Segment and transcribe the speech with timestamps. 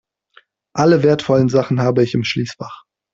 [0.73, 2.85] Alle wertvollen Sachen habe ich im Schließfach.